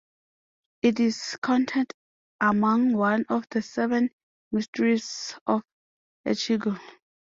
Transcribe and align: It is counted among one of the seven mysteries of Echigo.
It 0.81 0.99
is 0.99 1.37
counted 1.43 1.93
among 2.39 2.93
one 2.93 3.23
of 3.29 3.47
the 3.51 3.61
seven 3.61 4.09
mysteries 4.51 5.35
of 5.45 5.61
Echigo. 6.25 6.79